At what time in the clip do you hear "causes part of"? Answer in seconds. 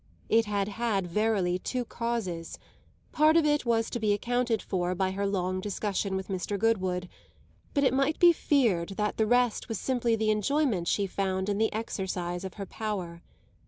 1.85-3.45